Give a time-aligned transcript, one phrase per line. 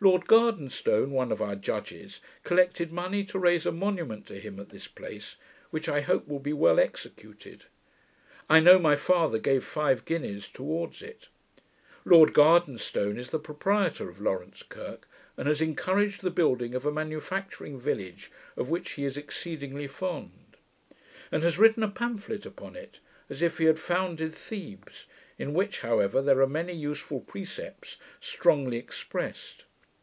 [0.00, 4.68] Lord Gardenston, one of our judges, collected money to raise a monument to him at
[4.68, 5.34] this place,
[5.72, 7.64] which I hope will be well executed.
[8.48, 11.26] I know my father gave five guineas towards it.
[12.04, 16.92] Lord Gardenston is the proprietor of Lawrence Kirk, and has encouraged the building of a
[16.92, 20.58] manufacturing village, of which he is exceedingly fond,
[21.32, 25.06] and has written a pamphlet upon it, as if he had founded Thebes,
[25.40, 29.64] in which, however there are many useful precepts strongly expressed.